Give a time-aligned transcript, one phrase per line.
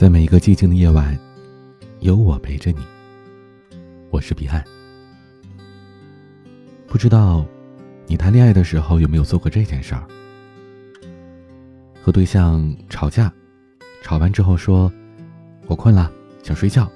[0.00, 1.14] 在每一个寂静的夜晚，
[1.98, 2.78] 有我陪着你。
[4.08, 4.64] 我是彼岸。
[6.86, 7.44] 不知道
[8.06, 10.02] 你谈恋爱的时候有没有做过这件事儿？
[12.00, 13.30] 和对象吵架，
[14.02, 14.90] 吵完之后说
[15.68, 16.10] ：“我困了，
[16.42, 16.90] 想睡觉。”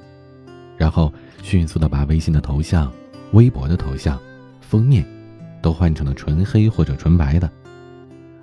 [0.78, 1.12] 然后
[1.42, 2.90] 迅速的把微信的头像、
[3.32, 4.18] 微博的头像、
[4.62, 5.04] 封面
[5.60, 7.52] 都换成了纯黑或者纯白的，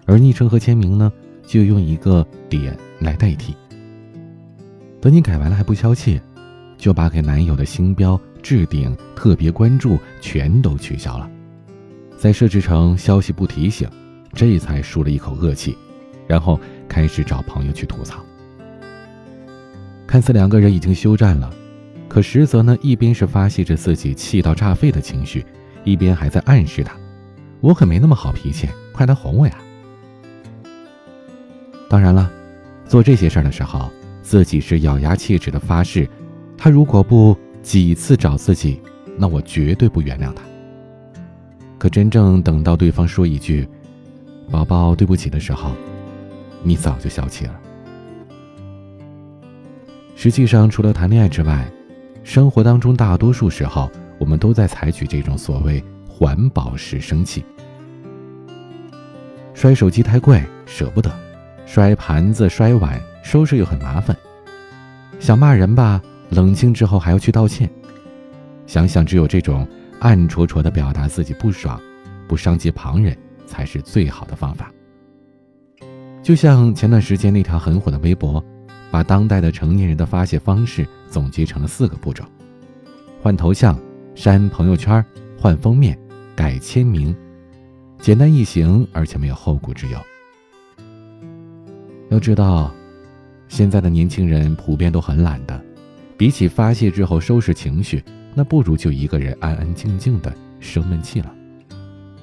[0.05, 1.11] 而昵称和签名呢，
[1.47, 3.55] 就用一个点来代替。
[5.01, 6.21] 等你改完了还不消气，
[6.77, 11.27] 就把给男友的星标、置顶、特别关注全都取消了，
[12.17, 13.89] 再设置成消息不提醒，
[14.33, 15.75] 这才舒了一口恶气，
[16.27, 18.23] 然后开始找朋友去吐槽。
[20.05, 21.51] 看似两个人已经休战了，
[22.07, 25.43] 可实则呢，一边是发泄着自己气到炸肺的情绪，
[25.83, 26.95] 一边还在暗示他
[27.59, 29.57] ：“我可没那么好脾气，快来哄我呀！”
[31.89, 32.31] 当然了，
[32.85, 33.91] 做这些事儿的时候。
[34.31, 36.09] 自己是咬牙切齿的发誓，
[36.57, 38.79] 他如果不几次找自己，
[39.17, 40.41] 那我绝对不原谅他。
[41.77, 43.67] 可真正等到对方说一句
[44.49, 45.71] “宝宝对不起”的时候，
[46.63, 47.59] 你早就消气了。
[50.15, 51.69] 实际上，除了谈恋爱之外，
[52.23, 57.43] 生活当中大多数时候，我们都在采取这种所谓环保式生气。
[59.53, 61.11] 摔手机太贵，舍不得；
[61.65, 62.97] 摔盘子、摔碗。
[63.23, 64.17] 收拾又很麻烦，
[65.21, 67.69] 想骂人吧，冷静之后还要去道歉。
[68.65, 69.67] 想想只有这种
[69.99, 71.79] 暗戳戳的表达自己不爽，
[72.27, 74.71] 不伤及旁人，才是最好的方法。
[76.23, 78.43] 就像前段时间那条很火的微博，
[78.89, 82.23] 把当代的成年人的发泄方式总结成了四个步骤：
[83.21, 83.79] 换头像、
[84.15, 85.05] 删朋友圈、
[85.37, 85.95] 换封面、
[86.35, 87.15] 改签名，
[87.99, 89.99] 简单易行，而且没有后顾之忧。
[92.09, 92.71] 要知道。
[93.51, 95.61] 现在的年轻人普遍都很懒的，
[96.15, 98.01] 比起发泄之后收拾情绪，
[98.33, 101.29] 那不如就一个人安安静静的生闷气了。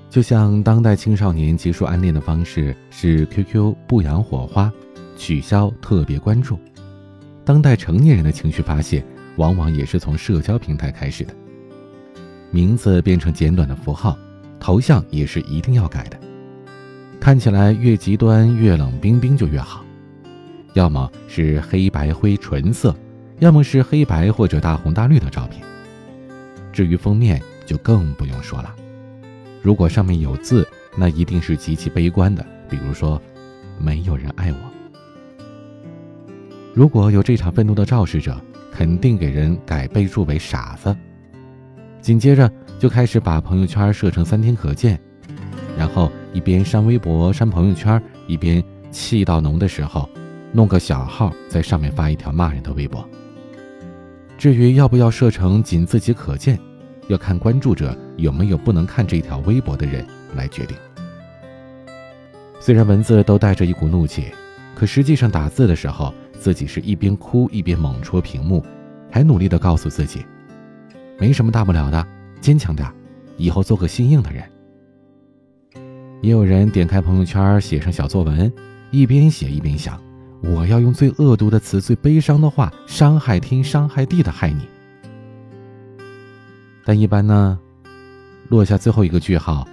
[0.08, 4.72] 就像当代青少年结束暗恋的方式是 QQ 不养火花，
[5.19, 6.58] 取消特别关注，
[7.44, 9.04] 当代成年人的情绪发泄
[9.36, 11.34] 往往也是从社交平台开始的。
[12.50, 14.16] 名字变成简短的符号，
[14.58, 16.19] 头像也是一定要改的，
[17.20, 19.84] 看起来越极端越冷冰冰就越好。
[20.74, 22.94] 要么是黑白灰纯色，
[23.38, 25.62] 要么是黑白或者大红大绿的照片。
[26.72, 28.74] 至于封面，就更不用说了。
[29.62, 33.20] 如果上面有字，那一定是极其悲观的，比如说
[33.78, 34.58] “没有人爱我”。
[36.74, 38.40] 如果有这场愤怒的肇事者，
[38.70, 40.96] 肯定给人改备注为“傻子”。
[42.00, 45.00] 紧接着就开始把朋友圈设成三天可见，
[45.76, 48.62] 然后一边删微博、删朋友圈，一边
[48.92, 50.08] 气到浓的时候。
[50.53, 53.09] 弄个小号在上面发一条骂人的微博。
[54.36, 56.59] 至于要不要设成仅自己可见，
[57.09, 60.76] 要看关注者有没有不能看这条微博的人来决定。
[62.60, 64.26] 虽然文字都带着一股怒气，
[64.75, 68.65] 可实际上打字的时候，自己是一边哭一边猛戳屏幕，
[69.10, 70.25] 还努力的告诉自己，
[71.19, 72.06] 没什么大不了的，
[72.41, 72.88] 坚强点，
[73.36, 74.44] 以后做个心硬的人。
[76.20, 78.53] 也有人点开朋友圈写上小作文，
[78.91, 80.00] 一边写一边想。
[80.41, 84.66] 我要用最恶毒的词、最悲伤的话，伤害天、伤害地的害你。
[86.84, 87.59] 但一般呢，
[88.48, 89.66] 落下最后一个句号，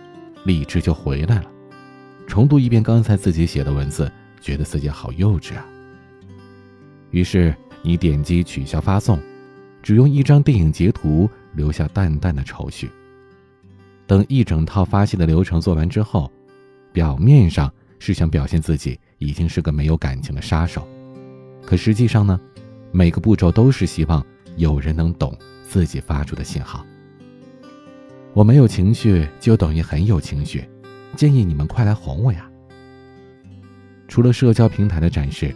[0.43, 1.45] 理智就回来了，
[2.27, 4.11] 重读一遍刚才自己写的文字，
[4.41, 5.65] 觉得自己好幼稚啊。
[7.11, 9.19] 于是你点击取消发送，
[9.81, 12.89] 只用一张电影截图，留下淡淡的愁绪。
[14.07, 16.29] 等一整套发泄的流程做完之后，
[16.91, 18.99] 表面上是想表现自己。
[19.17, 20.85] 已经是个没有感情的杀手，
[21.65, 22.39] 可实际上呢，
[22.91, 24.23] 每个步骤都是希望
[24.57, 26.85] 有人能懂自己发出的信号。
[28.33, 30.67] 我没有情绪，就等于很有情绪，
[31.15, 32.47] 建议你们快来哄我呀。
[34.07, 35.55] 除了社交平台的展示，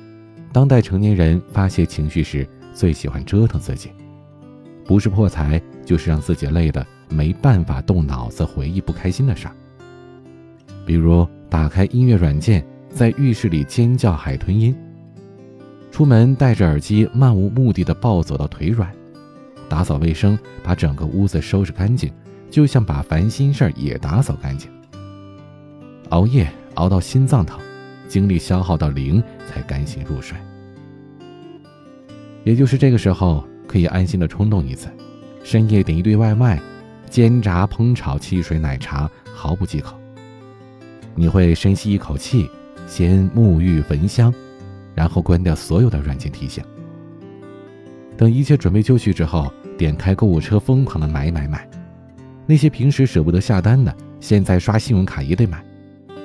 [0.53, 3.92] 当代成年人发泄情绪时最喜欢折腾自己，
[4.85, 9.56] 不是破财，就是让自己累得没办法动脑子回忆不开心的事儿，
[10.85, 12.66] 比如打开音乐软件。
[12.92, 14.75] 在浴室里尖叫海豚音，
[15.92, 18.92] 出门戴着耳机漫无目的的暴走到腿软，
[19.69, 22.12] 打扫卫生把整个屋子收拾干净，
[22.50, 24.72] 就像把烦心事儿也打扫干净。
[26.10, 27.60] 熬夜熬到心脏疼，
[28.07, 30.36] 精力消耗到零才甘心入睡。
[32.44, 34.90] 也就是这个时候，可以安心的冲动一次，
[35.44, 36.60] 深夜点一堆外卖，
[37.07, 39.99] 煎炸烹炒汽水奶茶毫不忌口。
[41.19, 42.50] 你会深吸一口气。
[42.88, 44.33] 先沐浴焚香，
[44.95, 46.63] 然后关掉所有的软件提醒，
[48.18, 51.69] 等一切准备就绪之后，点开购物车，疯狂的买买买。
[52.48, 55.63] 那些平时舍不得下单的，现在刷信用卡也得买，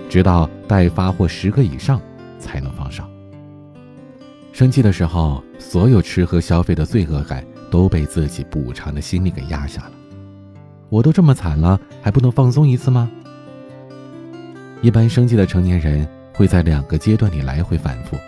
[0.09, 2.01] 直到待发货十个以上
[2.39, 3.05] 才能放手。
[4.53, 9.93] 生气的时候，所有吃喝消费的罪恶感都被自己补偿的心理给压下了。
[10.89, 13.11] 我都这么惨了，还不能放松一次吗？
[14.85, 18.19] 一般生气的成年人会在两个阶段里来回反复，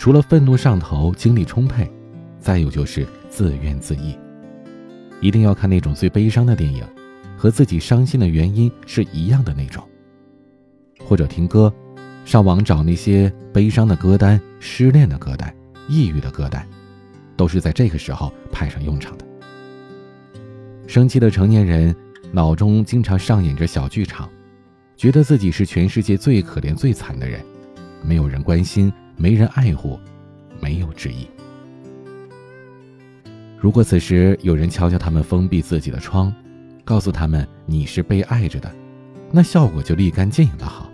[0.00, 1.88] 除了愤怒上头、精力充沛。
[2.40, 4.18] 再有就是自怨自艾，
[5.20, 6.84] 一定要看那种最悲伤的电影，
[7.36, 9.86] 和自己伤心的原因是一样的那种。
[11.04, 11.72] 或者听歌，
[12.24, 15.54] 上网找那些悲伤的歌单、失恋的歌单、
[15.86, 16.66] 抑郁的歌单，
[17.36, 19.24] 都是在这个时候派上用场的。
[20.88, 21.94] 生气的成年人
[22.32, 24.28] 脑中经常上演着小剧场，
[25.00, 27.40] 觉得自己是全世界最可怜、最惨的人，
[28.02, 29.98] 没有人关心，没人爱护，
[30.60, 31.26] 没有之意。
[33.56, 36.30] 如果此时有人敲敲他们封闭自己的窗，
[36.84, 38.70] 告诉他们你是被爱着的，
[39.32, 40.90] 那效果就立竿见影的好。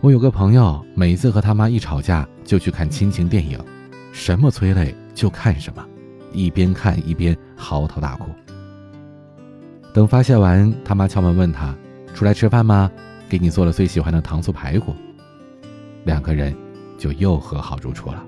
[0.00, 3.62] 我有个朋友，每次和他妈一吵架，就去看亲情电影，
[4.12, 5.86] 什么催泪就看什么，
[6.32, 8.30] 一边看一边嚎啕大哭。
[9.92, 11.76] 等发泄完，他妈敲门问他
[12.14, 12.90] 出来吃饭吗？
[13.28, 14.94] 给你做了最喜欢的糖醋排骨。
[16.04, 16.56] 两个人
[16.96, 18.24] 就又和好如初了。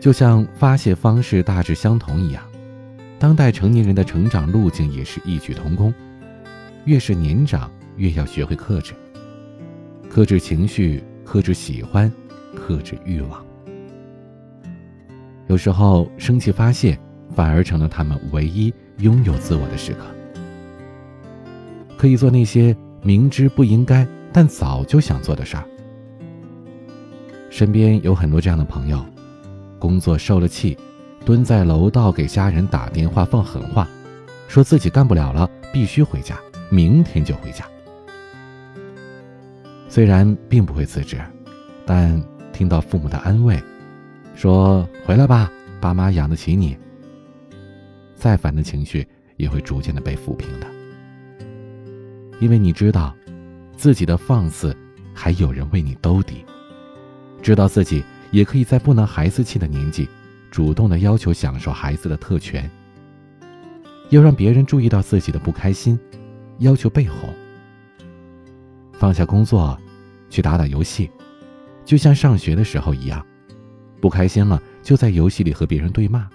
[0.00, 2.42] 就像发泄方式大致相同一样，
[3.18, 5.92] 当代成年人的成长路径也是异曲同工。
[6.84, 8.92] 越是年长，越要学会克制，
[10.10, 12.12] 克制情绪，克制喜欢，
[12.54, 13.44] 克制欲望。
[15.46, 16.98] 有时候生气发泄，
[17.34, 20.00] 反而成了他们唯一拥有自我的时刻。
[22.04, 25.64] 可以做那些明知不应该，但早就想做的事儿。
[27.48, 29.02] 身边有很多这样的朋友。
[29.78, 30.76] 工作受了气，
[31.24, 33.88] 蹲在楼道给家人打电话放狠话，
[34.48, 37.64] 说自己干不了了，必须回家，明天就回家。
[39.88, 41.18] 虽然并不会辞职，
[41.86, 42.22] 但
[42.52, 43.58] 听到父母的安慰，
[44.34, 46.76] 说回来吧，爸妈养得起你。
[48.14, 49.08] 再烦的情绪
[49.38, 50.66] 也会逐渐的被抚平的，
[52.40, 53.14] 因为你知道，
[53.76, 54.76] 自己的放肆
[55.14, 56.44] 还有人为你兜底，
[57.42, 58.04] 知道自己。
[58.30, 60.08] 也可以在不能孩子气的年纪，
[60.50, 62.68] 主动的要求享受孩子的特权。
[64.08, 65.96] 要让别人注意到自己的不开心，
[66.58, 67.32] 要求被哄。
[68.92, 69.78] 放下工作，
[70.28, 71.08] 去打打游戏，
[71.84, 73.24] 就像上学的时候一样。
[74.00, 76.28] 不开心了，就在游戏里和别人对骂，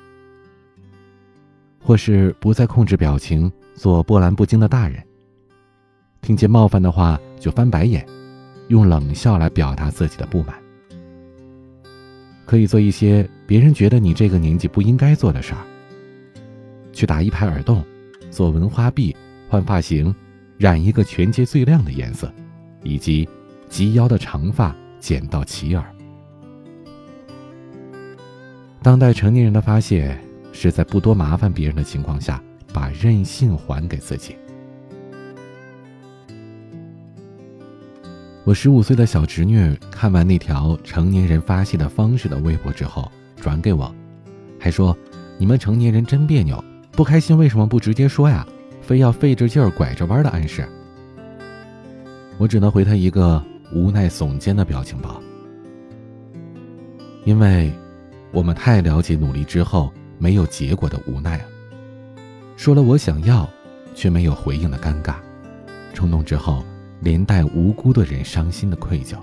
[1.84, 5.06] 或是不再控制表情，做波澜不惊的大人。
[6.22, 8.06] 听见冒犯的话就翻白眼，
[8.68, 10.56] 用冷笑来表达自己的不满。
[12.46, 15.62] 可以做一些别人觉得你这个年纪不应该做的事儿，
[16.92, 17.84] 去打一排耳洞，
[18.32, 19.16] 做纹花臂，
[19.48, 20.14] 换发型，
[20.58, 22.32] 染一个全街最亮的颜色，
[22.84, 23.28] 以及
[23.70, 25.86] 及腰的长发剪到齐耳。
[28.82, 30.18] 当代成年人的发泄，
[30.52, 32.42] 是在不多麻烦别人的情况下，
[32.74, 34.36] 把任性还给自己。
[38.50, 43.94] 我十五岁的小侄女看完那条成年人发泄的方式的微博之后，转给我，
[44.60, 44.98] 还说
[45.38, 48.44] ：“你们成年人真别扭，不开心为什么不直接说呀？
[48.82, 50.68] 非要费着劲儿拐着弯的暗示。”
[52.40, 53.40] 我只能回他一个
[53.72, 55.22] 无奈耸肩的表情包，
[57.26, 57.72] 因为
[58.32, 61.44] 我们太了解努力之后没有结果的无奈了。
[62.58, 63.48] 说了我想要，
[63.94, 65.18] 却没有回应的尴尬，
[65.94, 66.66] 冲动之后。
[67.02, 69.18] 连带无辜的人伤心的愧疚，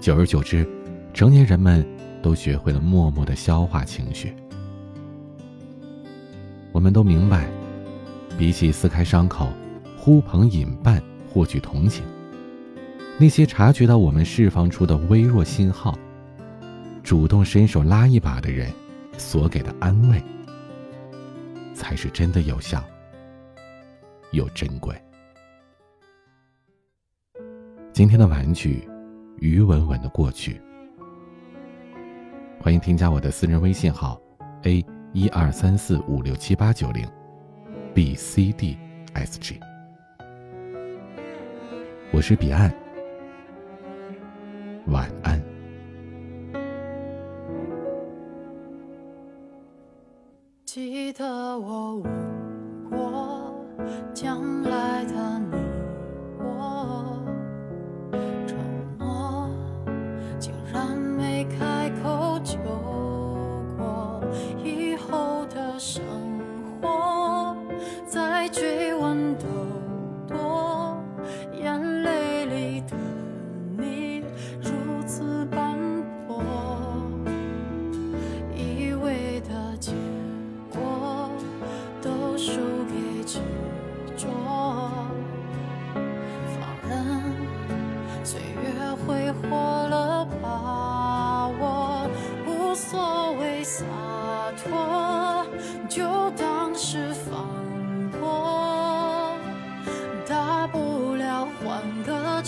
[0.00, 0.68] 久而久之，
[1.14, 1.86] 成年人们
[2.22, 4.34] 都学会了默默的消化情绪。
[6.70, 7.48] 我们都明白，
[8.36, 9.48] 比起撕开伤口、
[9.96, 12.04] 呼朋引伴获取同情，
[13.18, 15.98] 那些察觉到我们释放出的微弱信号，
[17.02, 18.70] 主动伸手拉一把的人
[19.16, 20.22] 所给的安慰，
[21.72, 22.84] 才是真的有效
[24.32, 24.94] 又珍贵。
[27.96, 28.86] 今天的玩具，
[29.38, 30.60] 于稳稳的过去。
[32.60, 34.20] 欢迎添加我的私人微信号
[34.64, 34.84] ：a
[35.14, 37.08] 一二三四五六七八九零
[37.94, 38.76] ，b c d
[39.14, 39.58] s g。
[42.12, 42.70] 我是彼岸，
[44.88, 45.42] 晚安。
[50.66, 51.24] 记得
[51.58, 53.54] 我问过
[54.12, 54.55] 将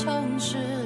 [0.08, 0.77] 城市。